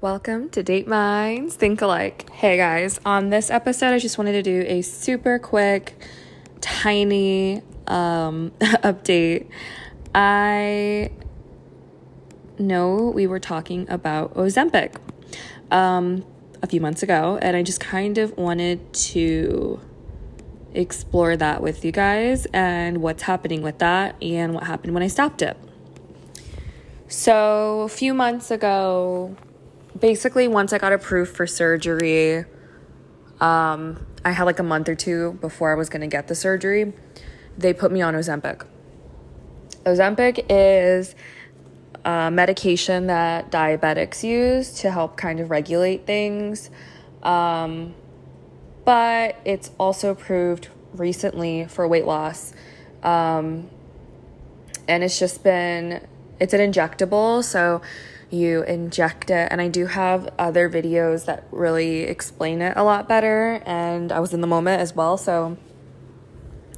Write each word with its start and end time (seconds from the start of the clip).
Welcome 0.00 0.50
to 0.50 0.62
Date 0.62 0.86
Minds 0.86 1.56
Think 1.56 1.82
Alike. 1.82 2.30
Hey 2.30 2.56
guys, 2.56 3.00
on 3.04 3.30
this 3.30 3.50
episode, 3.50 3.92
I 3.92 3.98
just 3.98 4.16
wanted 4.16 4.30
to 4.34 4.42
do 4.42 4.64
a 4.68 4.80
super 4.80 5.40
quick, 5.40 6.00
tiny 6.60 7.62
um, 7.88 8.52
update. 8.60 9.48
I 10.14 11.10
know 12.60 13.10
we 13.12 13.26
were 13.26 13.40
talking 13.40 13.90
about 13.90 14.34
Ozempic 14.34 14.94
um, 15.72 16.24
a 16.62 16.68
few 16.68 16.80
months 16.80 17.02
ago, 17.02 17.40
and 17.42 17.56
I 17.56 17.64
just 17.64 17.80
kind 17.80 18.18
of 18.18 18.38
wanted 18.38 18.92
to 18.92 19.80
explore 20.74 21.36
that 21.36 21.60
with 21.60 21.84
you 21.84 21.90
guys 21.90 22.46
and 22.52 22.98
what's 22.98 23.24
happening 23.24 23.62
with 23.62 23.80
that 23.80 24.14
and 24.22 24.54
what 24.54 24.62
happened 24.62 24.94
when 24.94 25.02
I 25.02 25.08
stopped 25.08 25.42
it. 25.42 25.56
So, 27.08 27.80
a 27.80 27.88
few 27.88 28.14
months 28.14 28.52
ago, 28.52 29.34
basically 30.00 30.48
once 30.48 30.72
I 30.72 30.78
got 30.78 30.92
approved 30.92 31.34
for 31.36 31.46
surgery, 31.46 32.44
um, 33.40 34.06
I 34.24 34.32
had 34.32 34.44
like 34.44 34.58
a 34.58 34.64
month 34.64 34.88
or 34.88 34.94
two 34.94 35.38
before 35.40 35.72
I 35.72 35.74
was 35.74 35.88
going 35.88 36.00
to 36.00 36.06
get 36.06 36.28
the 36.28 36.34
surgery. 36.34 36.92
They 37.56 37.72
put 37.72 37.92
me 37.92 38.02
on 38.02 38.14
Ozempic. 38.14 38.66
Ozempic 39.84 40.44
is 40.48 41.14
a 42.04 42.30
medication 42.30 43.06
that 43.06 43.50
diabetics 43.50 44.22
use 44.22 44.80
to 44.80 44.90
help 44.90 45.16
kind 45.16 45.40
of 45.40 45.50
regulate 45.50 46.06
things. 46.06 46.70
Um, 47.22 47.94
but 48.84 49.36
it's 49.44 49.70
also 49.78 50.10
approved 50.10 50.68
recently 50.94 51.66
for 51.66 51.86
weight 51.86 52.06
loss. 52.06 52.52
Um, 53.02 53.68
and 54.86 55.04
it's 55.04 55.18
just 55.18 55.44
been, 55.44 56.06
it's 56.40 56.54
an 56.54 56.60
injectable. 56.72 57.44
So 57.44 57.82
you 58.30 58.62
inject 58.62 59.30
it. 59.30 59.48
And 59.50 59.60
I 59.60 59.68
do 59.68 59.86
have 59.86 60.28
other 60.38 60.68
videos 60.68 61.24
that 61.26 61.44
really 61.50 62.02
explain 62.02 62.60
it 62.60 62.76
a 62.76 62.84
lot 62.84 63.08
better. 63.08 63.62
And 63.64 64.12
I 64.12 64.20
was 64.20 64.34
in 64.34 64.40
the 64.40 64.46
moment 64.46 64.80
as 64.80 64.94
well. 64.94 65.16
So 65.16 65.56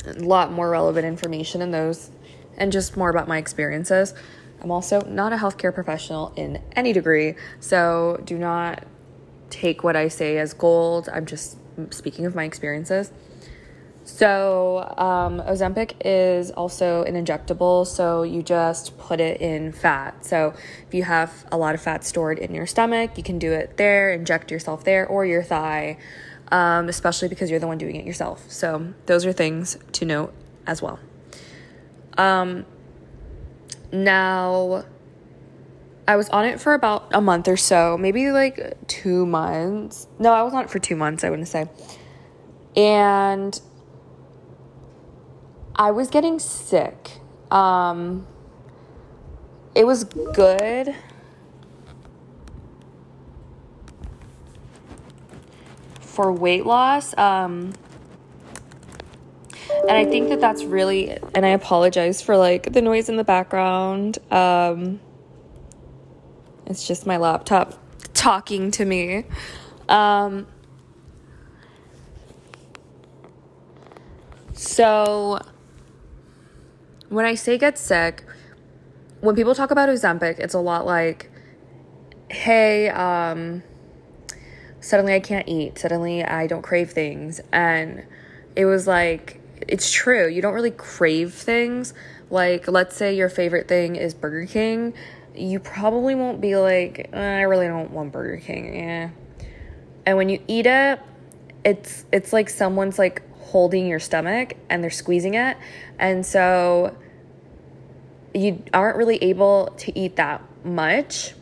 a 0.07 0.13
lot 0.13 0.53
more 0.53 0.71
relevant 0.71 1.07
information 1.07 1.61
in 1.63 1.71
those 1.71 2.11
and 2.57 2.73
just 2.73 2.97
more 2.97 3.11
about 3.11 3.29
my 3.29 3.39
experiences. 3.39 4.15
I'm 4.63 4.71
also 4.71 5.01
not 5.03 5.33
a 5.33 5.37
healthcare 5.37 5.75
professional 5.75 6.33
in 6.37 6.63
any 6.73 6.93
degree. 6.93 7.35
So 7.61 8.21
do 8.25 8.39
not 8.39 8.85
take 9.49 9.83
what 9.83 9.97
I 9.97 10.09
say 10.09 10.39
as 10.39 10.53
gold. 10.53 11.09
I'm 11.13 11.27
just 11.27 11.57
speaking 11.91 12.27
of 12.27 12.35
my 12.35 12.45
experiences. 12.45 13.11
So, 14.05 14.79
um, 14.97 15.41
Ozempic 15.41 15.93
is 16.05 16.51
also 16.51 17.05
an 17.05 17.23
injectable, 17.23 17.87
so 17.87 18.23
you 18.23 18.43
just 18.43 18.99
put 18.99 19.21
it 19.21 19.41
in 19.41 19.73
fat. 19.73 20.25
So, 20.25 20.55
if 20.87 20.95
you 20.95 21.05
have 21.05 21.47
a 21.53 21.59
lot 21.59 21.75
of 21.75 21.83
fat 21.83 22.05
stored 22.05 22.39
in 22.39 22.55
your 22.55 22.67
stomach, 22.67 23.17
you 23.17 23.23
can 23.23 23.39
do 23.39 23.53
it 23.53 23.77
there, 23.77 24.13
inject 24.13 24.51
yourself 24.51 24.85
there, 24.85 25.07
or 25.07 25.27
your 25.27 25.43
thigh, 25.43 25.99
um, 26.51 26.89
especially 26.89 27.29
because 27.29 27.51
you're 27.51 27.61
the 27.61 27.67
one 27.67 27.79
doing 27.79 27.97
it 27.97 28.07
yourself. 28.07 28.51
So, 28.51 28.95
those 29.07 29.27
are 29.27 29.33
things 29.33 29.79
to 29.93 30.05
note 30.05 30.33
as 30.67 30.81
well. 30.83 30.99
Um, 32.17 32.65
now, 33.93 34.85
I 36.09 36.17
was 36.17 36.29
on 36.31 36.45
it 36.47 36.61
for 36.61 36.75
about 36.75 37.15
a 37.15 37.21
month 37.21 37.49
or 37.49 37.57
so, 37.57 37.97
maybe 37.97 38.33
like 38.33 38.77
two 38.89 39.27
months. 39.27 40.09
No, 40.19 40.33
I 40.33 40.43
was 40.43 40.55
on 40.55 40.65
it 40.65 40.71
for 40.71 40.79
two 40.79 40.97
months, 40.97 41.23
I 41.23 41.31
wouldn't 41.31 41.49
say. 41.49 41.69
And 42.75 43.61
I 45.77 45.91
was 45.91 46.09
getting 46.09 46.39
sick. 46.39 47.21
Um, 47.51 48.27
it 49.75 49.87
was 49.87 50.05
good. 50.05 50.95
For 56.01 56.33
weight 56.33 56.67
loss. 56.67 57.17
Um, 57.17 57.73
and 59.89 59.93
I 59.93 60.05
think 60.05 60.29
that 60.29 60.41
that's 60.41 60.65
really, 60.65 61.17
and 61.35 61.47
I 61.47 61.51
apologize 61.51 62.21
for 62.21 62.37
like 62.37 62.73
the 62.73 62.83
noise 62.83 63.09
in 63.09 63.17
the 63.17 63.25
background. 63.25 64.19
Um, 64.31 65.01
it's 66.67 66.87
just 66.87 67.07
my 67.07 67.17
laptop 67.17 67.75
talking 68.13 68.71
to 68.73 68.85
me. 68.85 69.25
Um, 69.89 70.47
so 74.53 75.41
when 77.11 77.27
I 77.27 77.35
say 77.35 77.59
get 77.59 77.77
sick, 77.77 78.25
when 79.21 79.37
people 79.37 79.55
talk 79.55 79.71
about 79.71 79.89
Ozempic, 79.91 80.39
it's 80.39 80.55
a 80.55 80.59
lot 80.59 80.87
like, 80.87 81.31
hey, 82.31 82.89
um, 82.89 83.63
suddenly 84.81 85.13
I 85.15 85.21
can't 85.21 85.47
eat. 85.47 85.79
Suddenly 85.79 86.25
I 86.25 86.47
don't 86.47 86.63
crave 86.63 86.93
things. 86.93 87.41
And 87.53 88.07
it 88.57 88.65
was 88.65 88.87
like, 88.87 89.41
it's 89.69 89.93
true. 89.93 90.29
You 90.29 90.41
don't 90.41 90.55
really 90.55 90.71
crave 90.71 91.35
things. 91.35 91.93
Like, 92.31 92.69
let's 92.69 92.97
say 92.97 93.15
your 93.15 93.29
favorite 93.29 93.69
thing 93.69 93.97
is 93.97 94.15
Burger 94.15 94.47
King. 94.47 94.95
You 95.35 95.59
probably 95.59 96.15
won't 96.15 96.41
be 96.41 96.57
like, 96.57 97.11
I 97.13 97.43
really 97.43 97.67
don't 97.67 97.91
want 97.91 98.13
Burger 98.13 98.39
King. 98.39 98.75
Yeah. 98.75 99.11
And 100.07 100.17
when 100.17 100.29
you 100.29 100.41
eat 100.47 100.67
it, 100.67 101.01
it's 101.63 102.07
it's 102.11 102.33
like 102.33 102.49
someone's 102.49 102.99
like 102.99 103.23
holding 103.51 103.87
your 103.87 104.01
stomach 104.01 104.55
and 104.69 104.83
they're 104.83 104.91
squeezing 104.91 105.35
it. 105.35 105.57
And 105.99 106.25
so 106.25 106.97
you 108.35 108.63
aren't 108.73 108.97
really 108.97 109.23
able 109.23 109.75
to 109.79 109.99
eat 109.99 110.17
that 110.17 110.43
much 110.65 111.35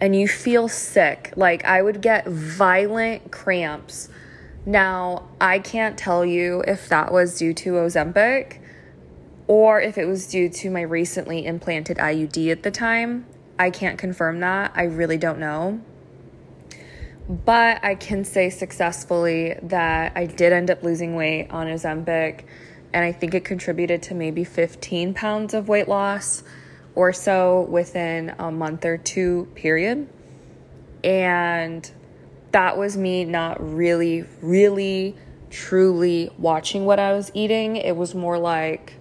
and 0.00 0.16
you 0.16 0.26
feel 0.26 0.68
sick. 0.68 1.32
Like 1.36 1.64
I 1.64 1.82
would 1.82 2.00
get 2.00 2.26
violent 2.26 3.30
cramps. 3.30 4.08
Now, 4.66 5.28
I 5.40 5.58
can't 5.58 5.98
tell 5.98 6.24
you 6.24 6.62
if 6.66 6.88
that 6.88 7.12
was 7.12 7.38
due 7.38 7.52
to 7.54 7.72
Ozempic 7.72 8.58
or 9.46 9.80
if 9.80 9.98
it 9.98 10.06
was 10.06 10.26
due 10.26 10.48
to 10.48 10.70
my 10.70 10.80
recently 10.80 11.44
implanted 11.44 11.98
IUD 11.98 12.50
at 12.50 12.62
the 12.62 12.70
time. 12.70 13.26
I 13.58 13.70
can't 13.70 13.98
confirm 13.98 14.40
that. 14.40 14.72
I 14.74 14.84
really 14.84 15.18
don't 15.18 15.38
know. 15.38 15.80
But 17.28 17.82
I 17.82 17.94
can 17.94 18.24
say 18.24 18.50
successfully 18.50 19.56
that 19.62 20.12
I 20.14 20.26
did 20.26 20.52
end 20.52 20.70
up 20.70 20.82
losing 20.82 21.14
weight 21.14 21.48
on 21.50 21.66
Ozempic, 21.66 22.44
and 22.92 23.04
I 23.04 23.12
think 23.12 23.34
it 23.34 23.44
contributed 23.44 24.02
to 24.04 24.14
maybe 24.14 24.44
15 24.44 25.14
pounds 25.14 25.54
of 25.54 25.68
weight 25.68 25.88
loss 25.88 26.42
or 26.94 27.12
so 27.12 27.62
within 27.62 28.34
a 28.38 28.50
month 28.50 28.84
or 28.84 28.98
two 28.98 29.48
period. 29.54 30.08
And 31.02 31.90
that 32.52 32.76
was 32.76 32.96
me 32.96 33.24
not 33.24 33.58
really, 33.74 34.26
really, 34.42 35.16
truly 35.50 36.30
watching 36.38 36.84
what 36.84 36.98
I 36.98 37.14
was 37.14 37.30
eating. 37.34 37.76
It 37.76 37.96
was 37.96 38.14
more 38.14 38.38
like 38.38 38.94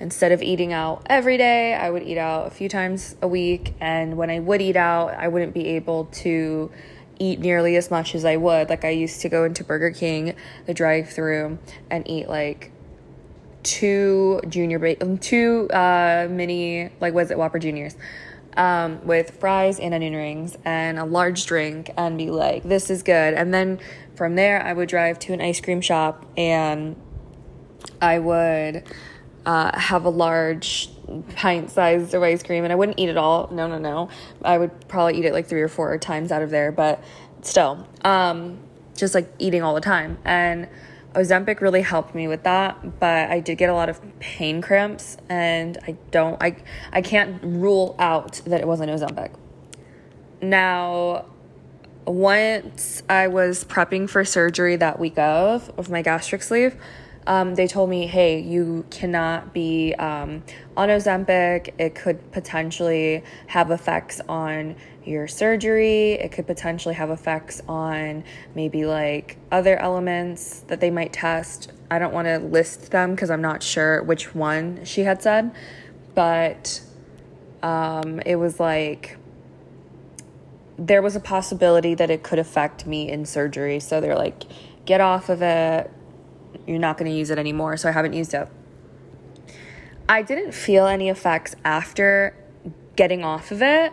instead 0.00 0.32
of 0.32 0.42
eating 0.42 0.72
out 0.72 1.02
every 1.06 1.36
day, 1.36 1.74
I 1.74 1.90
would 1.90 2.02
eat 2.02 2.18
out 2.18 2.46
a 2.46 2.50
few 2.50 2.68
times 2.68 3.14
a 3.22 3.28
week. 3.28 3.74
And 3.80 4.16
when 4.16 4.30
I 4.30 4.40
would 4.40 4.60
eat 4.60 4.76
out, 4.76 5.14
I 5.14 5.28
wouldn't 5.28 5.54
be 5.54 5.66
able 5.68 6.06
to 6.06 6.70
eat 7.18 7.40
nearly 7.40 7.76
as 7.76 7.90
much 7.90 8.14
as 8.14 8.24
I 8.24 8.36
would. 8.36 8.68
Like 8.68 8.84
I 8.84 8.90
used 8.90 9.20
to 9.22 9.28
go 9.28 9.44
into 9.44 9.64
Burger 9.64 9.90
King, 9.90 10.34
the 10.66 10.74
drive-through, 10.74 11.58
and 11.90 12.08
eat 12.08 12.28
like 12.28 12.72
two 13.62 14.40
junior 14.48 14.78
ba- 14.78 15.02
um, 15.02 15.18
two 15.18 15.68
uh, 15.70 16.28
mini 16.30 16.90
like 17.00 17.12
was 17.14 17.30
it 17.30 17.38
Whopper 17.38 17.58
Juniors. 17.58 17.96
Um, 18.56 19.06
with 19.06 19.38
fries 19.38 19.78
and 19.78 19.92
onion 19.92 20.14
rings 20.14 20.56
and 20.64 20.98
a 20.98 21.04
large 21.04 21.44
drink 21.44 21.90
and 21.98 22.16
be 22.16 22.30
like, 22.30 22.62
this 22.62 22.88
is 22.88 23.02
good. 23.02 23.34
And 23.34 23.52
then 23.52 23.78
from 24.14 24.34
there, 24.34 24.62
I 24.62 24.72
would 24.72 24.88
drive 24.88 25.18
to 25.20 25.34
an 25.34 25.42
ice 25.42 25.60
cream 25.60 25.82
shop 25.82 26.24
and 26.38 26.96
I 28.00 28.18
would 28.18 28.82
uh, 29.44 29.78
have 29.78 30.06
a 30.06 30.10
large 30.10 30.88
pint 31.36 31.70
sized 31.70 32.14
of 32.14 32.22
ice 32.22 32.42
cream 32.42 32.64
and 32.64 32.72
I 32.72 32.76
wouldn't 32.76 32.98
eat 32.98 33.08
it 33.08 33.16
all. 33.16 33.48
No, 33.52 33.66
no, 33.66 33.78
no. 33.78 34.08
I 34.42 34.58
would 34.58 34.88
probably 34.88 35.18
eat 35.18 35.24
it 35.24 35.32
like 35.32 35.46
three 35.46 35.62
or 35.62 35.68
four 35.68 35.96
times 35.98 36.32
out 36.32 36.42
of 36.42 36.50
there, 36.50 36.72
but 36.72 37.02
still, 37.42 37.86
um, 38.04 38.58
just 38.96 39.14
like 39.14 39.32
eating 39.38 39.62
all 39.62 39.74
the 39.74 39.80
time. 39.80 40.18
And 40.24 40.68
Ozempic 41.14 41.60
really 41.60 41.80
helped 41.80 42.14
me 42.14 42.28
with 42.28 42.42
that, 42.42 43.00
but 43.00 43.30
I 43.30 43.40
did 43.40 43.56
get 43.56 43.70
a 43.70 43.74
lot 43.74 43.88
of 43.88 44.00
pain 44.20 44.60
cramps 44.60 45.16
and 45.28 45.78
I 45.86 45.96
don't 46.10 46.40
I 46.42 46.56
I 46.92 47.00
can't 47.00 47.42
rule 47.42 47.96
out 47.98 48.42
that 48.46 48.60
it 48.60 48.66
wasn't 48.66 48.90
Ozempic. 48.90 49.30
Now, 50.42 51.24
once 52.04 53.02
I 53.08 53.28
was 53.28 53.64
prepping 53.64 54.10
for 54.10 54.24
surgery 54.24 54.76
that 54.76 54.98
week 54.98 55.18
of 55.18 55.72
of 55.78 55.88
my 55.88 56.02
gastric 56.02 56.42
sleeve, 56.42 56.76
um, 57.26 57.54
they 57.56 57.66
told 57.66 57.90
me, 57.90 58.06
hey, 58.06 58.40
you 58.40 58.84
cannot 58.90 59.52
be 59.52 59.94
um, 59.94 60.44
on 60.76 60.88
Ozempic. 60.88 61.74
It 61.78 61.94
could 61.94 62.30
potentially 62.32 63.24
have 63.48 63.70
effects 63.70 64.20
on 64.28 64.76
your 65.04 65.26
surgery. 65.26 66.12
It 66.12 66.32
could 66.32 66.46
potentially 66.46 66.94
have 66.94 67.10
effects 67.10 67.62
on 67.68 68.24
maybe 68.54 68.86
like 68.86 69.38
other 69.50 69.76
elements 69.76 70.60
that 70.68 70.80
they 70.80 70.90
might 70.90 71.12
test. 71.12 71.72
I 71.90 71.98
don't 71.98 72.12
want 72.12 72.26
to 72.26 72.38
list 72.38 72.90
them 72.90 73.14
because 73.14 73.30
I'm 73.30 73.42
not 73.42 73.62
sure 73.62 74.02
which 74.02 74.34
one 74.34 74.84
she 74.84 75.02
had 75.02 75.22
said, 75.22 75.54
but 76.14 76.80
um, 77.62 78.20
it 78.20 78.36
was 78.36 78.60
like 78.60 79.18
there 80.78 81.02
was 81.02 81.16
a 81.16 81.20
possibility 81.20 81.94
that 81.94 82.10
it 82.10 82.22
could 82.22 82.38
affect 82.38 82.86
me 82.86 83.08
in 83.08 83.24
surgery. 83.24 83.80
So 83.80 84.00
they're 84.00 84.16
like, 84.16 84.44
get 84.84 85.00
off 85.00 85.28
of 85.28 85.42
it. 85.42 85.90
You're 86.66 86.78
not 86.78 86.98
going 86.98 87.10
to 87.10 87.16
use 87.16 87.30
it 87.30 87.38
anymore. 87.38 87.76
So 87.76 87.88
I 87.88 87.92
haven't 87.92 88.12
used 88.12 88.34
it. 88.34 88.48
I 90.08 90.22
didn't 90.22 90.52
feel 90.52 90.86
any 90.86 91.08
effects 91.08 91.56
after 91.64 92.36
getting 92.94 93.24
off 93.24 93.50
of 93.50 93.62
it. 93.62 93.92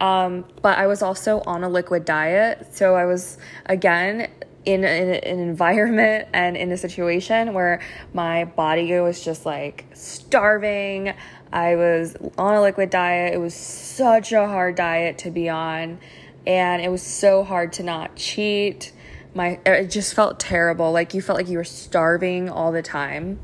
Um, 0.00 0.44
but 0.60 0.78
I 0.78 0.86
was 0.86 1.02
also 1.02 1.40
on 1.46 1.62
a 1.64 1.68
liquid 1.68 2.04
diet. 2.04 2.74
So 2.74 2.94
I 2.94 3.06
was, 3.06 3.38
again, 3.66 4.28
in, 4.64 4.84
in, 4.84 5.08
an 5.14 5.40
environment 5.40 6.28
and 6.32 6.56
in 6.56 6.72
a 6.72 6.76
situation 6.76 7.54
where 7.54 7.80
my 8.12 8.44
body 8.44 8.98
was 9.00 9.24
just 9.24 9.46
like 9.46 9.86
starving. 9.94 11.14
I 11.52 11.76
was 11.76 12.16
on 12.36 12.54
a 12.54 12.62
liquid 12.62 12.90
diet. 12.90 13.34
It 13.34 13.38
was 13.38 13.54
such 13.54 14.32
a 14.32 14.46
hard 14.46 14.74
diet 14.74 15.18
to 15.18 15.30
be 15.30 15.48
on, 15.48 15.98
and 16.46 16.82
it 16.82 16.88
was 16.88 17.02
so 17.02 17.44
hard 17.44 17.74
to 17.74 17.84
not 17.84 18.16
cheat. 18.16 18.92
My 19.34 19.58
it 19.66 19.90
just 19.90 20.14
felt 20.14 20.38
terrible. 20.38 20.92
Like 20.92 21.12
you 21.12 21.20
felt 21.20 21.38
like 21.38 21.48
you 21.48 21.58
were 21.58 21.64
starving 21.64 22.48
all 22.48 22.72
the 22.72 22.82
time. 22.82 23.40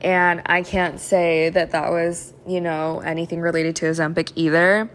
And 0.00 0.42
I 0.46 0.62
can't 0.62 1.00
say 1.00 1.48
that 1.48 1.70
that 1.70 1.90
was, 1.90 2.34
you 2.46 2.60
know, 2.60 3.00
anything 3.00 3.40
related 3.40 3.76
to 3.76 3.86
Ozempic 3.86 4.32
either. 4.36 4.90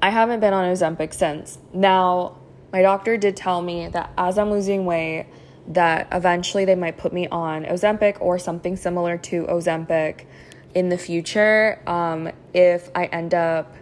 I 0.00 0.10
haven't 0.10 0.40
been 0.40 0.54
on 0.54 0.64
Ozempic 0.72 1.14
since. 1.14 1.58
Now, 1.72 2.38
my 2.72 2.82
doctor 2.82 3.16
did 3.16 3.36
tell 3.36 3.60
me 3.60 3.88
that 3.88 4.10
as 4.16 4.38
I'm 4.38 4.50
losing 4.50 4.86
weight, 4.86 5.26
that 5.68 6.08
eventually 6.10 6.64
they 6.64 6.74
might 6.74 6.96
put 6.96 7.12
me 7.12 7.28
on 7.28 7.64
Ozempic 7.64 8.20
or 8.20 8.38
something 8.38 8.76
similar 8.76 9.18
to 9.18 9.44
Ozempic 9.44 10.24
in 10.74 10.88
the 10.88 10.98
future 10.98 11.78
um, 11.86 12.30
if 12.54 12.90
I 12.94 13.04
end 13.06 13.34
up, 13.34 13.74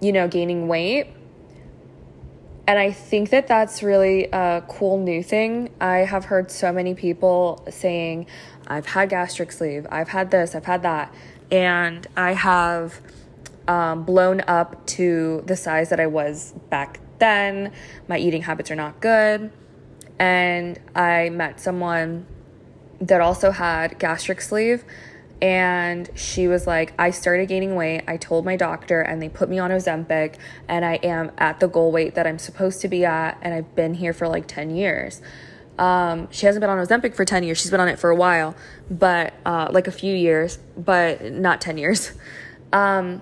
you 0.00 0.12
know, 0.12 0.28
gaining 0.28 0.68
weight. 0.68 1.08
And 2.66 2.78
I 2.78 2.92
think 2.92 3.30
that 3.30 3.48
that's 3.48 3.82
really 3.82 4.28
a 4.32 4.62
cool 4.68 4.98
new 4.98 5.22
thing. 5.22 5.70
I 5.80 5.98
have 5.98 6.26
heard 6.26 6.50
so 6.50 6.72
many 6.72 6.94
people 6.94 7.64
saying, 7.70 8.26
I've 8.68 8.86
had 8.86 9.08
gastric 9.08 9.50
sleeve, 9.50 9.86
I've 9.90 10.08
had 10.08 10.30
this, 10.30 10.54
I've 10.54 10.64
had 10.64 10.82
that. 10.82 11.12
And 11.50 12.06
I 12.16 12.32
have 12.34 13.00
um, 13.66 14.04
blown 14.04 14.42
up 14.46 14.86
to 14.86 15.42
the 15.46 15.56
size 15.56 15.90
that 15.90 16.00
I 16.00 16.06
was 16.06 16.52
back 16.70 17.00
then. 17.18 17.72
My 18.08 18.18
eating 18.18 18.42
habits 18.42 18.70
are 18.70 18.76
not 18.76 19.00
good. 19.00 19.52
And 20.18 20.78
I 20.94 21.30
met 21.30 21.60
someone 21.60 22.26
that 23.00 23.20
also 23.20 23.50
had 23.50 23.98
gastric 23.98 24.40
sleeve. 24.40 24.84
And 25.42 26.08
she 26.14 26.46
was 26.46 26.68
like, 26.68 26.94
I 27.00 27.10
started 27.10 27.48
gaining 27.48 27.74
weight. 27.74 28.04
I 28.06 28.16
told 28.16 28.44
my 28.44 28.54
doctor, 28.54 29.00
and 29.00 29.20
they 29.20 29.28
put 29.28 29.48
me 29.48 29.58
on 29.58 29.72
Ozempic, 29.72 30.36
and 30.68 30.84
I 30.84 30.94
am 31.02 31.32
at 31.36 31.58
the 31.58 31.66
goal 31.66 31.90
weight 31.90 32.14
that 32.14 32.28
I'm 32.28 32.38
supposed 32.38 32.80
to 32.82 32.88
be 32.88 33.04
at. 33.04 33.38
And 33.42 33.52
I've 33.52 33.74
been 33.74 33.94
here 33.94 34.12
for 34.12 34.28
like 34.28 34.46
10 34.46 34.76
years. 34.76 35.20
Um, 35.80 36.28
she 36.30 36.46
hasn't 36.46 36.60
been 36.60 36.70
on 36.70 36.78
Ozempic 36.78 37.16
for 37.16 37.24
10 37.24 37.42
years. 37.42 37.60
She's 37.60 37.72
been 37.72 37.80
on 37.80 37.88
it 37.88 37.98
for 37.98 38.10
a 38.10 38.14
while, 38.14 38.54
but 38.88 39.34
uh, 39.44 39.68
like 39.72 39.88
a 39.88 39.92
few 39.92 40.14
years, 40.14 40.60
but 40.76 41.32
not 41.32 41.60
10 41.60 41.76
years. 41.76 42.12
Um, 42.72 43.20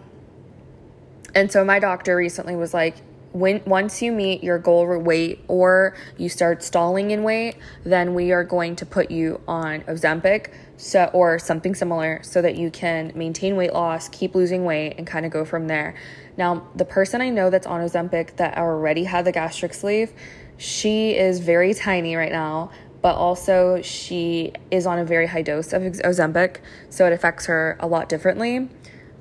and 1.35 1.51
so 1.51 1.65
my 1.65 1.81
doctor 1.81 2.15
recently 2.15 2.55
was 2.55 2.73
like, 2.73 2.97
when 3.33 3.63
once 3.65 4.03
you 4.03 4.13
meet 4.13 4.43
your 4.43 4.59
goal 4.59 4.99
weight 4.99 5.45
or 5.49 5.97
you 6.17 6.29
start 6.29 6.63
stalling 6.63 7.11
in 7.11 7.23
weight, 7.23 7.57
then 7.85 8.15
we 8.15 8.33
are 8.33 8.45
going 8.45 8.77
to 8.77 8.87
put 8.87 9.11
you 9.11 9.41
on 9.49 9.81
Ozempic 9.83 10.53
so 10.81 11.11
or 11.13 11.39
something 11.39 11.75
similar 11.75 12.21
so 12.23 12.41
that 12.41 12.57
you 12.57 12.71
can 12.71 13.13
maintain 13.15 13.55
weight 13.55 13.73
loss, 13.73 14.09
keep 14.09 14.35
losing 14.35 14.65
weight 14.65 14.95
and 14.97 15.07
kind 15.07 15.27
of 15.27 15.31
go 15.31 15.45
from 15.45 15.69
there. 15.69 15.95
Now, 16.39 16.67
the 16.75 16.87
person 16.87 17.21
I 17.21 17.29
know 17.29 17.51
that's 17.51 17.67
on 17.67 17.81
Ozempic 17.83 18.37
that 18.37 18.57
already 18.57 19.05
had 19.05 19.27
the 19.27 19.33
gastric 19.33 19.75
sleeve, 19.75 20.13
she 20.57 21.15
is 21.17 21.39
very 21.41 21.75
tiny 21.75 22.17
right 22.17 22.33
now, 22.33 22.71
but 23.03 23.15
also 23.15 23.83
she 23.83 24.53
is 24.71 24.87
on 24.87 24.99
a 24.99 25.05
very 25.05 25.27
high 25.27 25.43
dose 25.43 25.73
of 25.75 25.83
Ozempic, 25.83 26.57
so 26.89 27.07
it 27.07 27.13
affects 27.13 27.47
her 27.47 27.77
a 27.79 27.87
lot 27.87 28.09
differently 28.09 28.69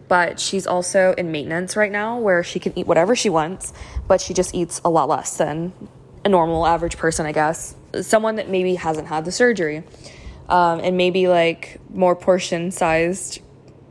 but 0.08 0.40
she's 0.40 0.66
also 0.66 1.14
in 1.20 1.32
maintenance 1.32 1.76
right 1.76 1.92
now 1.92 2.18
where 2.18 2.44
she 2.44 2.60
can 2.60 2.76
eat 2.76 2.88
whatever 2.88 3.16
she 3.16 3.30
wants, 3.30 3.72
but 4.08 4.20
she 4.20 4.34
just 4.34 4.56
eats 4.56 4.82
a 4.84 4.90
lot 4.90 5.08
less 5.08 5.38
than 5.38 5.72
a 6.26 6.30
normal 6.30 6.66
average 6.66 6.98
person, 6.98 7.28
I 7.28 7.32
guess. 7.32 7.76
Someone 8.02 8.36
that 8.38 8.50
maybe 8.50 8.74
hasn't 8.74 9.08
had 9.08 9.24
the 9.24 9.32
surgery 9.32 9.84
um, 10.50 10.80
and 10.80 10.98
maybe 10.98 11.28
like 11.28 11.80
more 11.94 12.16
portion 12.16 12.72
sized, 12.72 13.40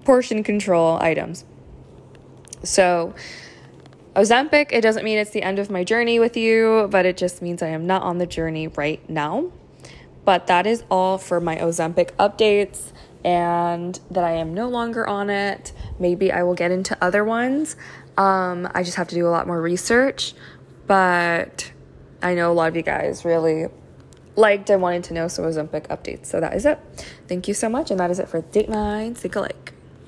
portion 0.05 0.43
control 0.43 0.99
items. 1.01 1.45
So, 2.65 3.15
Ozempic, 4.15 4.69
it 4.73 4.81
doesn't 4.81 5.05
mean 5.05 5.17
it's 5.19 5.31
the 5.31 5.43
end 5.43 5.61
of 5.61 5.71
my 5.71 5.85
journey 5.85 6.19
with 6.19 6.37
you, 6.37 6.89
but 6.91 7.07
it 7.07 7.17
just 7.17 7.41
means 7.41 7.63
I 7.63 7.69
am 7.69 7.87
not 7.87 8.03
on 8.03 8.19
the 8.19 8.27
journey 8.27 8.67
right 8.67 9.09
now. 9.09 9.53
But 10.25 10.49
that 10.49 10.67
is 10.67 10.83
all 10.91 11.17
for 11.17 11.41
my 11.41 11.57
Ozempic 11.57 12.11
updates 12.17 12.93
and 13.25 13.99
that 14.11 14.25
I 14.25 14.33
am 14.33 14.53
no 14.55 14.69
longer 14.69 15.07
on 15.07 15.31
it. 15.31 15.73
Maybe 15.99 16.33
I 16.33 16.43
will 16.43 16.55
get 16.55 16.71
into 16.71 16.97
other 17.03 17.25
ones. 17.25 17.77
Um, 18.17 18.69
I 18.75 18.83
just 18.83 18.97
have 18.97 19.09
to 19.09 19.15
do 19.15 19.27
a 19.27 19.31
lot 19.31 19.47
more 19.47 19.61
research, 19.63 20.35
but 20.87 21.71
I 22.21 22.35
know 22.35 22.51
a 22.51 22.55
lot 22.55 22.69
of 22.69 22.77
you 22.77 22.83
guys 22.83 23.25
really 23.25 23.69
liked 24.39 24.71
and 24.71 24.81
wanted 24.81 25.05
to 25.05 25.15
know 25.15 25.29
some 25.29 25.45
Ozempic 25.45 25.89
updates. 25.89 26.27
So 26.27 26.41
that 26.41 26.55
is 26.55 26.65
it. 26.65 26.79
Thank 27.27 27.49
you 27.49 27.55
so 27.55 27.69
much, 27.69 27.91
and 27.91 28.01
that 28.01 28.11
is 28.11 28.19
it 28.19 28.29
for 28.29 28.41
Date 28.41 28.69
Night. 28.69 29.19
Think 29.19 29.37
alike. 29.37 29.78